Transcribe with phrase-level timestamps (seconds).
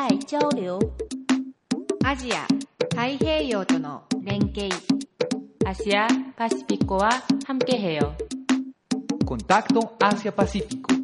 [0.00, 0.78] 态交流。
[2.04, 2.46] アジア、
[2.88, 4.70] 太平洋との連携。
[5.66, 6.08] Asia
[6.38, 7.10] Pacificoa
[7.46, 8.14] Hamkeheo.
[9.26, 10.94] Contacto Asia-Pacífico.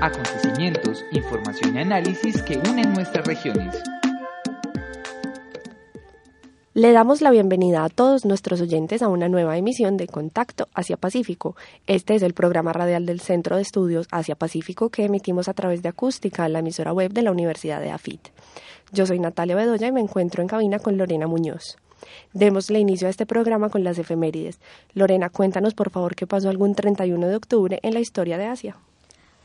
[0.00, 3.80] Acontecimientos, información y análisis que unen nuestras regiones.
[6.76, 10.96] Le damos la bienvenida a todos nuestros oyentes a una nueva emisión de Contacto Asia
[10.96, 11.54] Pacífico.
[11.86, 15.82] Este es el programa radial del Centro de Estudios Asia Pacífico que emitimos a través
[15.82, 18.28] de Acústica, la emisora web de la Universidad de AFIT.
[18.90, 21.76] Yo soy Natalia Bedoya y me encuentro en cabina con Lorena Muñoz.
[22.32, 24.58] Démosle inicio a este programa con las efemérides.
[24.94, 28.76] Lorena, cuéntanos por favor qué pasó algún 31 de octubre en la historia de Asia.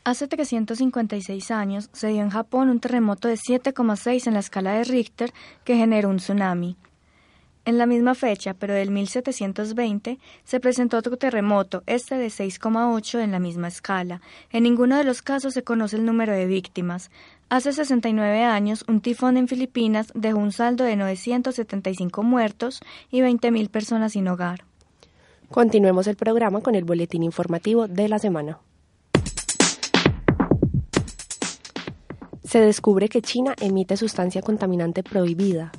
[0.03, 4.83] Hace 356 años se dio en Japón un terremoto de 7,6 en la escala de
[4.83, 5.31] Richter
[5.63, 6.75] que generó un tsunami.
[7.69, 13.31] En la misma fecha, pero del 1720, se presentó otro terremoto, este de 6,8 en
[13.31, 14.21] la misma escala.
[14.51, 17.11] En ninguno de los casos se conoce el número de víctimas.
[17.47, 22.81] Hace 69 años, un tifón en Filipinas dejó un saldo de 975 muertos
[23.11, 24.63] y 20.000 personas sin hogar.
[25.51, 28.57] Continuemos el programa con el boletín informativo de la semana.
[32.43, 35.71] Se descubre que China emite sustancia contaminante prohibida.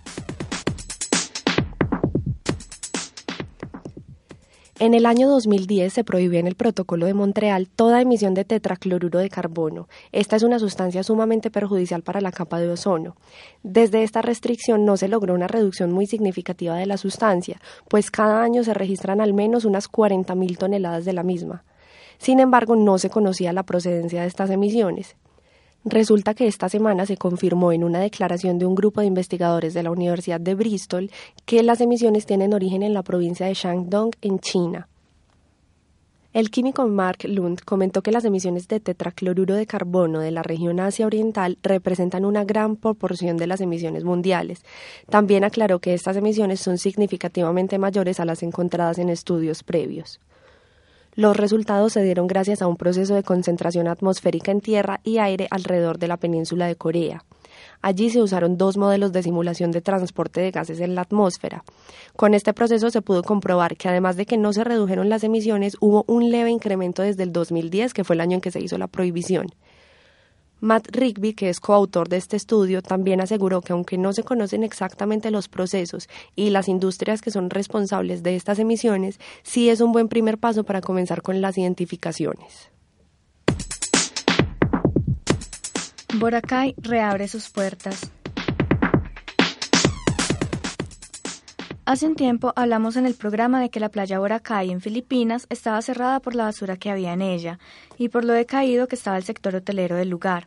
[4.80, 9.18] En el año 2010 se prohibió en el Protocolo de Montreal toda emisión de tetracloruro
[9.18, 9.90] de carbono.
[10.10, 13.14] Esta es una sustancia sumamente perjudicial para la capa de ozono.
[13.62, 17.60] Desde esta restricción no se logró una reducción muy significativa de la sustancia,
[17.90, 21.62] pues cada año se registran al menos unas 40.000 toneladas de la misma.
[22.16, 25.14] Sin embargo, no se conocía la procedencia de estas emisiones.
[25.84, 29.82] Resulta que esta semana se confirmó en una declaración de un grupo de investigadores de
[29.82, 31.10] la Universidad de Bristol
[31.46, 34.88] que las emisiones tienen origen en la provincia de Shandong, en China.
[36.32, 40.78] El químico Mark Lund comentó que las emisiones de tetracloruro de carbono de la región
[40.78, 44.62] Asia Oriental representan una gran proporción de las emisiones mundiales.
[45.08, 50.20] También aclaró que estas emisiones son significativamente mayores a las encontradas en estudios previos.
[51.20, 55.48] Los resultados se dieron gracias a un proceso de concentración atmosférica en tierra y aire
[55.50, 57.26] alrededor de la península de Corea.
[57.82, 61.62] Allí se usaron dos modelos de simulación de transporte de gases en la atmósfera.
[62.16, 65.76] Con este proceso se pudo comprobar que además de que no se redujeron las emisiones,
[65.80, 68.78] hubo un leve incremento desde el 2010, que fue el año en que se hizo
[68.78, 69.48] la prohibición.
[70.60, 74.62] Matt Rigby, que es coautor de este estudio, también aseguró que aunque no se conocen
[74.62, 79.92] exactamente los procesos y las industrias que son responsables de estas emisiones, sí es un
[79.92, 82.70] buen primer paso para comenzar con las identificaciones.
[86.14, 88.10] Boracay reabre sus puertas.
[91.90, 95.82] Hace un tiempo hablamos en el programa de que la playa Boracay en Filipinas estaba
[95.82, 97.58] cerrada por la basura que había en ella
[97.98, 100.46] y por lo decaído que estaba el sector hotelero del lugar.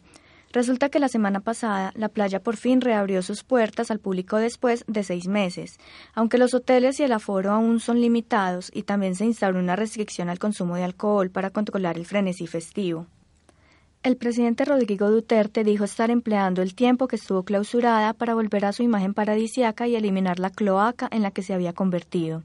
[0.54, 4.86] Resulta que la semana pasada la playa por fin reabrió sus puertas al público después
[4.88, 5.80] de seis meses,
[6.14, 10.30] aunque los hoteles y el aforo aún son limitados y también se instauró una restricción
[10.30, 13.08] al consumo de alcohol para controlar el frenesí festivo.
[14.04, 18.74] El presidente Rodrigo Duterte dijo estar empleando el tiempo que estuvo clausurada para volver a
[18.74, 22.44] su imagen paradisiaca y eliminar la cloaca en la que se había convertido.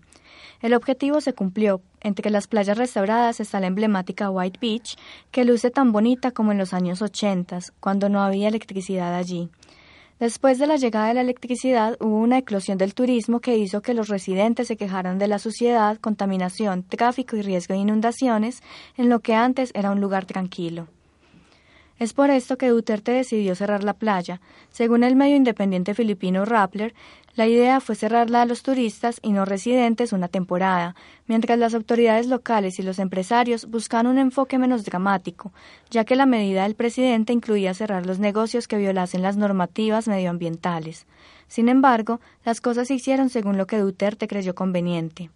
[0.62, 1.80] El objetivo se cumplió.
[2.00, 4.96] Entre las playas restauradas está la emblemática White Beach,
[5.32, 9.50] que luce tan bonita como en los años 80, cuando no había electricidad allí.
[10.20, 13.94] Después de la llegada de la electricidad hubo una eclosión del turismo que hizo que
[13.94, 18.62] los residentes se quejaran de la suciedad, contaminación, tráfico y riesgo de inundaciones
[18.96, 20.86] en lo que antes era un lugar tranquilo.
[21.98, 24.40] Es por esto que Duterte decidió cerrar la playa.
[24.70, 26.94] Según el medio independiente filipino Rappler,
[27.34, 30.94] la idea fue cerrarla a los turistas y no residentes una temporada,
[31.26, 35.52] mientras las autoridades locales y los empresarios buscan un enfoque menos dramático,
[35.90, 41.06] ya que la medida del presidente incluía cerrar los negocios que violasen las normativas medioambientales.
[41.46, 45.30] Sin embargo, las cosas se hicieron según lo que Duterte creyó conveniente.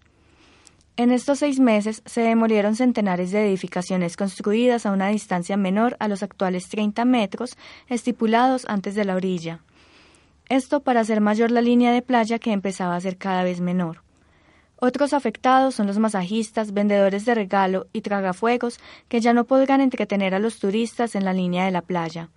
[0.99, 6.09] En estos seis meses se demolieron centenares de edificaciones construidas a una distancia menor a
[6.09, 7.57] los actuales 30 metros
[7.89, 9.61] estipulados antes de la orilla.
[10.51, 14.03] Esto para hacer mayor la línea de playa que empezaba a ser cada vez menor.
[14.77, 18.79] Otros afectados son los masajistas, vendedores de regalo y tragafuegos
[19.09, 22.29] que ya no podrán entretener a los turistas en la línea de la playa.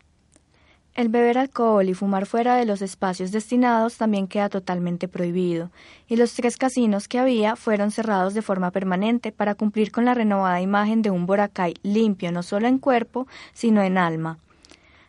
[0.96, 5.70] El beber alcohol y fumar fuera de los espacios destinados también queda totalmente prohibido,
[6.08, 10.14] y los tres casinos que había fueron cerrados de forma permanente para cumplir con la
[10.14, 14.40] renovada imagen de un Boracay limpio no solo en cuerpo, sino en alma.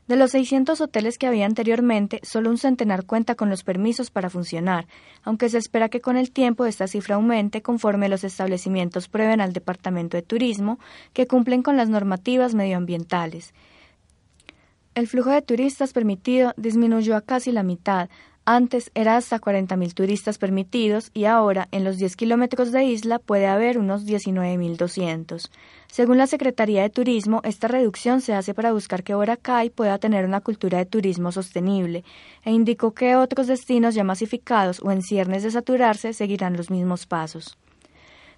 [0.09, 4.29] De los 600 hoteles que había anteriormente, solo un centenar cuenta con los permisos para
[4.29, 4.89] funcionar,
[5.23, 9.53] aunque se espera que con el tiempo esta cifra aumente conforme los establecimientos prueben al
[9.53, 10.81] Departamento de Turismo
[11.13, 13.55] que cumplen con las normativas medioambientales.
[14.97, 18.09] El flujo de turistas permitido disminuyó a casi la mitad.
[18.47, 23.47] Antes era hasta 40.000 turistas permitidos y ahora en los 10 kilómetros de isla puede
[23.47, 25.51] haber unos 19.200.
[25.89, 30.25] Según la Secretaría de Turismo, esta reducción se hace para buscar que Boracay pueda tener
[30.25, 32.03] una cultura de turismo sostenible
[32.43, 37.05] e indicó que otros destinos ya masificados o en ciernes de saturarse seguirán los mismos
[37.05, 37.59] pasos.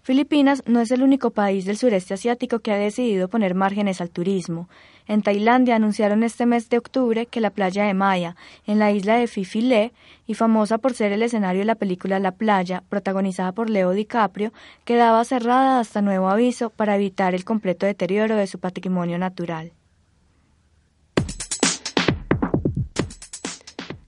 [0.02, 4.10] Filipinas no es el único país del sureste asiático que ha decidido poner márgenes al
[4.10, 4.68] turismo.
[5.06, 8.36] En Tailandia anunciaron este mes de octubre que la playa de Maya,
[8.66, 9.92] en la isla de Phi
[10.26, 14.52] y famosa por ser el escenario de la película La playa, protagonizada por Leo DiCaprio,
[14.84, 19.72] quedaba cerrada hasta nuevo aviso para evitar el completo deterioro de su patrimonio natural.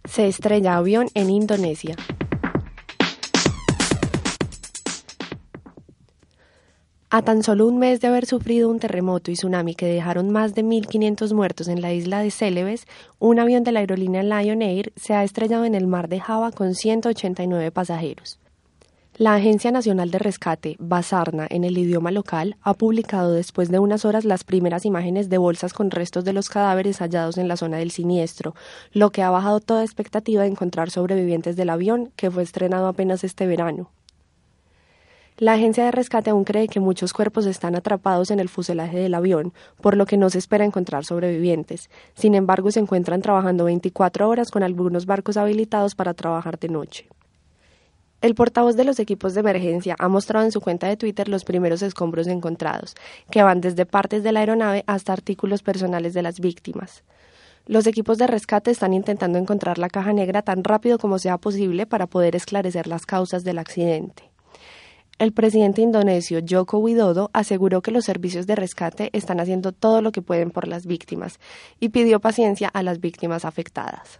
[0.04, 1.96] Se estrella avión en Indonesia.
[7.12, 10.54] A tan solo un mes de haber sufrido un terremoto y tsunami que dejaron más
[10.54, 12.86] de 1.500 muertos en la isla de Celebes,
[13.18, 16.52] un avión de la aerolínea Lion Air se ha estrellado en el mar de Java
[16.52, 18.38] con 189 pasajeros.
[19.16, 24.04] La Agencia Nacional de Rescate, Basarna, en el idioma local, ha publicado después de unas
[24.04, 27.78] horas las primeras imágenes de bolsas con restos de los cadáveres hallados en la zona
[27.78, 28.54] del siniestro,
[28.92, 33.24] lo que ha bajado toda expectativa de encontrar sobrevivientes del avión, que fue estrenado apenas
[33.24, 33.90] este verano.
[35.40, 39.14] La agencia de rescate aún cree que muchos cuerpos están atrapados en el fuselaje del
[39.14, 41.88] avión, por lo que no se espera encontrar sobrevivientes.
[42.14, 47.08] Sin embargo, se encuentran trabajando 24 horas con algunos barcos habilitados para trabajar de noche.
[48.20, 51.44] El portavoz de los equipos de emergencia ha mostrado en su cuenta de Twitter los
[51.44, 52.94] primeros escombros encontrados,
[53.30, 57.02] que van desde partes de la aeronave hasta artículos personales de las víctimas.
[57.64, 61.86] Los equipos de rescate están intentando encontrar la caja negra tan rápido como sea posible
[61.86, 64.29] para poder esclarecer las causas del accidente.
[65.20, 70.12] El presidente indonesio Joko Widodo aseguró que los servicios de rescate están haciendo todo lo
[70.12, 71.38] que pueden por las víctimas
[71.78, 74.18] y pidió paciencia a las víctimas afectadas.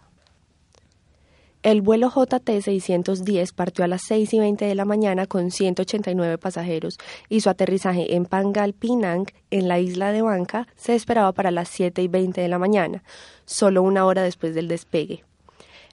[1.63, 6.99] El vuelo JT-610 partió a las 6 y 20 de la mañana con 189 pasajeros
[7.29, 11.69] y su aterrizaje en Pangal Pinang, en la isla de Banca, se esperaba para las
[11.69, 13.03] 7 y 20 de la mañana,
[13.45, 15.23] solo una hora después del despegue.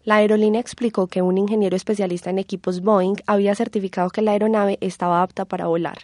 [0.08, 4.78] La aerolínea explicó que un ingeniero especialista en equipos Boeing había certificado que la aeronave
[4.80, 5.98] estaba apta para volar.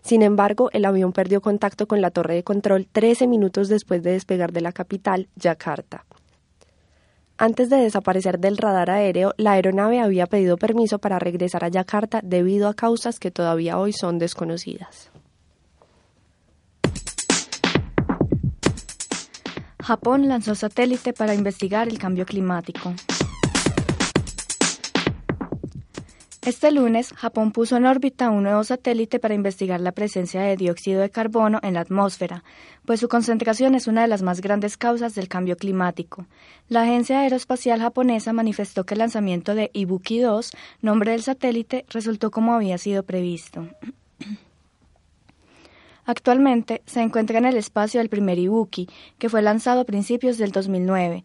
[0.00, 4.12] Sin embargo, el avión perdió contacto con la torre de control 13 minutos después de
[4.12, 6.06] despegar de la capital, Yakarta.
[7.36, 12.20] Antes de desaparecer del radar aéreo, la aeronave había pedido permiso para regresar a Yakarta
[12.24, 15.10] debido a causas que todavía hoy son desconocidas.
[19.82, 22.94] Japón lanzó satélite para investigar el cambio climático.
[26.42, 31.02] Este lunes, Japón puso en órbita un nuevo satélite para investigar la presencia de dióxido
[31.02, 32.44] de carbono en la atmósfera,
[32.86, 36.26] pues su concentración es una de las más grandes causas del cambio climático.
[36.70, 42.54] La Agencia Aeroespacial Japonesa manifestó que el lanzamiento de Ibuki-2, nombre del satélite, resultó como
[42.54, 43.68] había sido previsto.
[46.06, 50.52] Actualmente se encuentra en el espacio el primer Ibuki, que fue lanzado a principios del
[50.52, 51.22] 2009,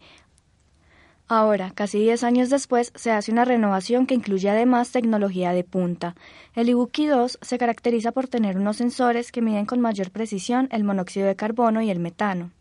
[1.28, 6.14] Ahora, casi 10 años después, se hace una renovación que incluye además tecnología de punta.
[6.54, 10.84] El Ibuki 2 se caracteriza por tener unos sensores que miden con mayor precisión el
[10.84, 12.52] monóxido de carbono y el metano.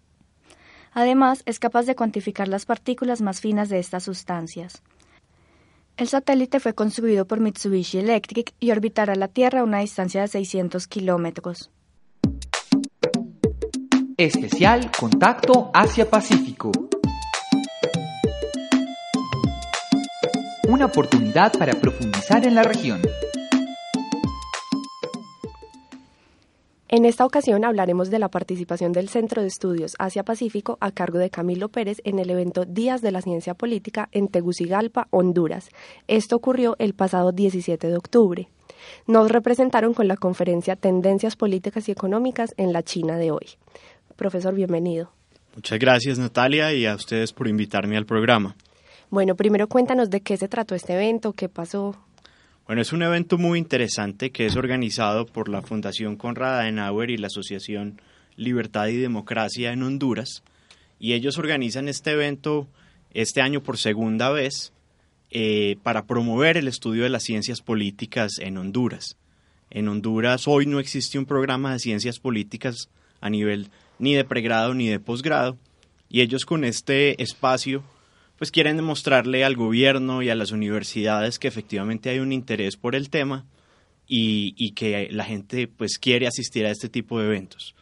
[0.94, 4.82] Además, es capaz de cuantificar las partículas más finas de estas sustancias.
[5.98, 10.28] El satélite fue construido por Mitsubishi Electric y orbitará la Tierra a una distancia de
[10.28, 11.70] 600 kilómetros.
[14.18, 16.72] Especial Contacto Asia-Pacífico.
[20.68, 23.02] Una oportunidad para profundizar en la región.
[26.88, 31.30] En esta ocasión hablaremos de la participación del Centro de Estudios Asia-Pacífico a cargo de
[31.30, 35.70] Camilo Pérez en el evento Días de la Ciencia Política en Tegucigalpa, Honduras.
[36.08, 38.48] Esto ocurrió el pasado 17 de octubre.
[39.08, 43.50] Nos representaron con la conferencia Tendencias Políticas y Económicas en la China de hoy.
[44.16, 45.12] Profesor, bienvenido.
[45.56, 48.56] Muchas gracias Natalia y a ustedes por invitarme al programa.
[49.10, 51.96] Bueno, primero cuéntanos de qué se trató este evento, qué pasó.
[52.66, 57.18] Bueno, es un evento muy interesante que es organizado por la Fundación Conrad Adenauer y
[57.18, 58.02] la Asociación
[58.38, 60.44] Libertad y Democracia en Honduras.
[61.00, 62.68] Y ellos organizan este evento
[63.14, 64.74] este año por segunda vez
[65.32, 69.16] eh, para promover el estudio de las ciencias políticas en Honduras.
[69.70, 72.90] En Honduras hoy no existe un programa de ciencias políticas
[73.22, 73.70] a nivel
[74.00, 75.58] ni de pregrado ni de posgrado
[76.10, 77.84] y ellos con este espacio
[78.38, 82.96] pues quieren demostrarle al gobierno y a las universidades que efectivamente hay un interés por
[82.96, 83.46] el tema
[84.08, 87.76] y, y, que la gente pues quiere asistir a este tipo de eventos.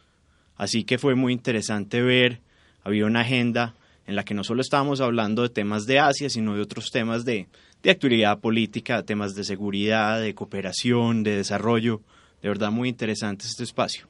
[0.56, 2.40] Así que fue muy interesante ver,
[2.82, 3.74] había una agenda
[4.06, 7.24] en la que no solo estábamos hablando de temas de Asia, sino de otros temas
[7.24, 7.48] de,
[7.82, 12.00] de actualidad política, temas de seguridad, de cooperación, de desarrollo.
[12.42, 14.06] De verdad muy interesante este espacio.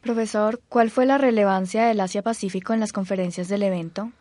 [0.00, 4.12] Profesor, ¿cuál fue la relevancia del Asia-Pacífico en las conferencias del evento?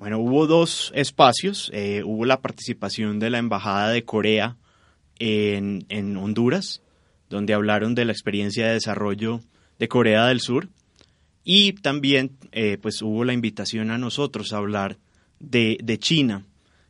[0.00, 1.70] Bueno, hubo dos espacios.
[1.74, 4.56] Eh, hubo la participación de la Embajada de Corea
[5.18, 6.80] en, en Honduras,
[7.28, 9.42] donde hablaron de la experiencia de desarrollo
[9.78, 10.68] de Corea del Sur.
[11.44, 14.96] Y también eh, pues hubo la invitación a nosotros a hablar
[15.38, 16.46] de, de, China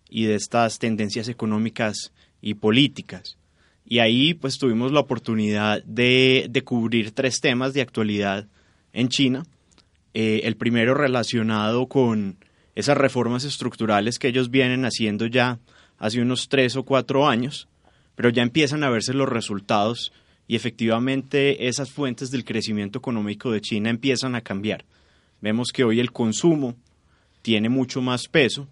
[0.09, 3.39] y de estas tendencias económicas y políticas.
[3.85, 8.47] Y ahí pues tuvimos la oportunidad de, de cubrir tres temas de actualidad
[8.93, 9.43] en China.
[10.15, 12.37] Eh, el primero relacionado con
[12.75, 15.59] esas reformas estructurales que ellos vienen haciendo ya
[15.99, 17.69] hace unos tres o cuatro años,
[18.15, 20.13] pero ya empiezan a verse los resultados
[20.47, 24.85] y efectivamente esas fuentes del crecimiento económico de China empiezan a cambiar.
[25.41, 26.75] Vemos que hoy el consumo
[27.43, 28.67] tiene mucho más peso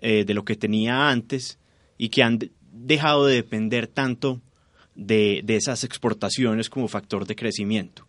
[0.00, 1.58] eh, de lo que tenía antes
[1.96, 2.38] y que han
[2.72, 4.40] dejado de depender tanto
[4.94, 8.06] de, de esas exportaciones como factor de crecimiento.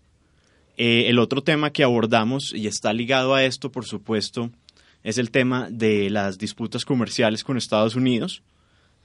[0.78, 4.52] Eh, el otro tema que abordamos y está ligado a esto, por supuesto,
[5.06, 8.42] es el tema de las disputas comerciales con Estados Unidos,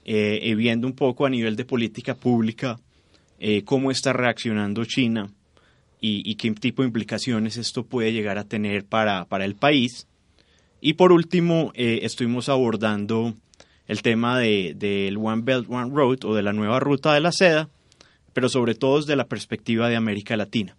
[0.07, 2.81] eh, y viendo un poco a nivel de política pública
[3.39, 5.31] eh, cómo está reaccionando China
[6.01, 10.07] y, qué tipo de implicaciones esto puede llegar a tener para, para el país.
[10.81, 13.35] Y por último, eh, estuvimos abordando
[13.87, 17.33] el tema del de, One Belt, One Road o de la nueva ruta de la
[17.33, 17.69] seda,
[18.33, 20.75] pero sobre todo desde la perspectiva de América Latina.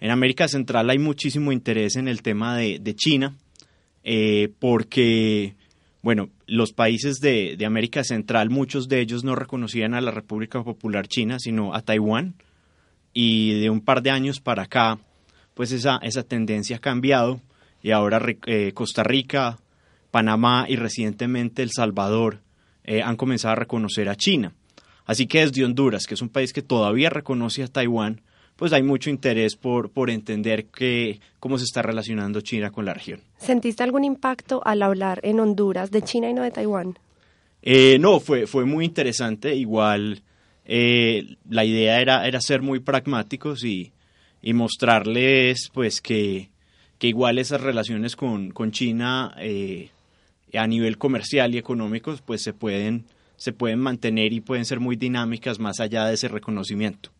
[0.00, 3.34] En América Central hay muchísimo interés en el tema de China,
[4.04, 5.54] eh, porque
[6.02, 11.06] bueno, los países de, América Central, muchos de ellos no reconocían a la República Popular
[11.06, 12.34] China, sino a Taiwán.
[13.12, 14.98] Y de un par de años para acá,
[15.54, 17.40] pues esa, esa tendencia ha cambiado
[17.82, 19.58] y ahora eh, Costa Rica,
[20.10, 22.40] Panamá y recientemente El Salvador
[22.84, 24.54] eh, han comenzado a reconocer a China.
[25.04, 28.22] Así que desde Honduras, que es un país que todavía reconoce a Taiwán,
[28.60, 32.92] pues hay mucho interés por, por entender que, cómo se está relacionando China con la
[32.92, 33.22] región.
[33.38, 36.98] ¿Sentiste algún impacto al hablar en Honduras de China y no de Taiwán?
[37.62, 39.56] Eh, no, fue, fue muy interesante.
[39.56, 40.20] Igual
[40.66, 43.92] eh, la idea era, era ser muy pragmáticos y,
[44.42, 46.50] y mostrarles pues que,
[46.98, 49.88] que, igual esas relaciones con, con China eh,
[50.52, 54.96] a nivel comercial y económico pues se pueden, se pueden mantener y pueden ser muy
[54.96, 57.10] dinámicas más allá de ese reconocimiento.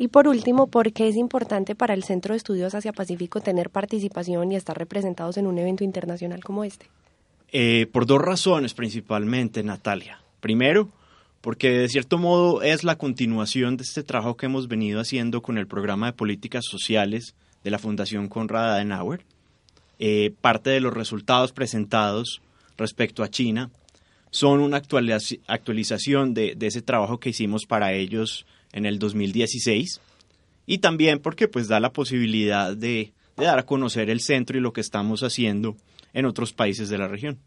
[0.00, 3.68] Y por último, ¿por qué es importante para el Centro de Estudios Asia Pacífico tener
[3.68, 6.86] participación y estar representados en un evento internacional como este?
[7.52, 10.22] Eh, por dos razones principalmente, Natalia.
[10.40, 10.88] Primero,
[11.42, 15.58] porque de cierto modo es la continuación de este trabajo que hemos venido haciendo con
[15.58, 19.26] el programa de políticas sociales de la Fundación Conrad Adenauer.
[19.98, 22.40] Eh, parte de los resultados presentados
[22.78, 23.68] respecto a China
[24.30, 30.00] son una actualización de ese trabajo que hicimos para ellos en el 2016
[30.66, 34.60] y también porque pues da la posibilidad de, de dar a conocer el centro y
[34.60, 35.76] lo que estamos haciendo
[36.12, 37.38] en otros países de la región.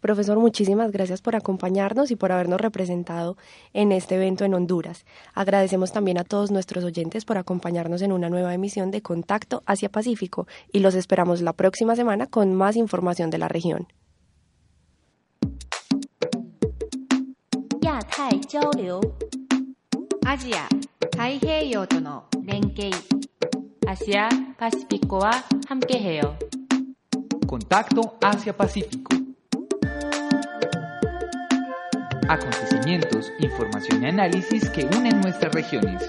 [0.00, 3.36] Profesor, muchísimas gracias por acompañarnos y por habernos representado
[3.74, 5.04] en este evento en Honduras.
[5.34, 9.90] Agradecemos también a todos nuestros oyentes por acompañarnos en una nueva emisión de Contacto Asia
[9.90, 13.88] Pacífico y los esperamos la próxima semana con más información de la región.
[20.30, 20.68] Asia,
[27.48, 29.10] Contacto Asia-Pacífico.
[32.28, 36.08] Acontecimientos, información y análisis que unen nuestras regiones.